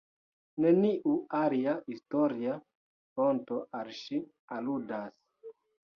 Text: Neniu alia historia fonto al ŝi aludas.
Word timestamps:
Neniu 0.63 1.11
alia 1.41 1.75
historia 1.93 2.55
fonto 3.19 3.61
al 3.81 3.95
ŝi 4.03 4.21
aludas. 4.57 5.59